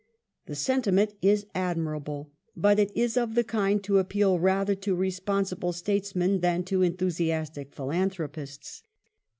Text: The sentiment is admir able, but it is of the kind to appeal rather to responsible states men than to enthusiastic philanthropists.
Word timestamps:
The 0.47 0.55
sentiment 0.55 1.13
is 1.21 1.45
admir 1.53 1.95
able, 1.97 2.31
but 2.55 2.79
it 2.79 2.89
is 2.97 3.17
of 3.17 3.35
the 3.35 3.43
kind 3.43 3.83
to 3.83 3.99
appeal 3.99 4.39
rather 4.39 4.73
to 4.73 4.95
responsible 4.95 5.73
states 5.73 6.15
men 6.15 6.39
than 6.39 6.63
to 6.63 6.81
enthusiastic 6.81 7.71
philanthropists. 7.71 8.81